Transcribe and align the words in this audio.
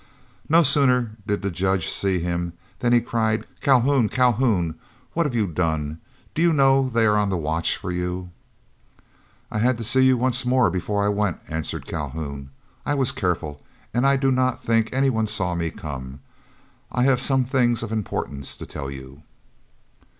No 0.49 0.63
sooner 0.63 1.11
did 1.27 1.43
the 1.43 1.51
Judge 1.51 1.87
see 1.87 2.17
him 2.17 2.53
than 2.79 2.91
he 2.91 3.01
cried, 3.01 3.45
"Calhoun! 3.59 4.09
Calhoun! 4.09 4.73
what 5.13 5.27
have 5.27 5.35
you 5.35 5.45
done! 5.45 5.99
Do 6.33 6.41
you 6.41 6.53
know 6.53 6.89
they 6.89 7.05
are 7.05 7.17
on 7.17 7.29
the 7.29 7.37
watch 7.37 7.77
for 7.77 7.91
you?" 7.91 8.31
"I 9.51 9.59
had 9.59 9.77
to 9.77 9.83
see 9.83 10.03
you 10.03 10.17
once 10.17 10.43
more 10.43 10.71
before 10.71 11.05
I 11.05 11.09
went," 11.09 11.37
answered 11.47 11.85
Calhoun. 11.85 12.49
"I 12.83 12.95
was 12.95 13.11
careful, 13.11 13.61
and 13.93 14.07
I 14.07 14.17
do 14.17 14.31
not 14.31 14.59
think 14.63 14.89
any 14.91 15.11
one 15.11 15.27
saw 15.27 15.53
me 15.53 15.69
come. 15.69 16.21
I 16.91 17.03
have 17.03 17.21
some 17.21 17.43
things 17.45 17.83
of 17.83 17.91
importance 17.91 18.57
to 18.57 18.65
tell 18.65 18.89
you." 18.89 19.21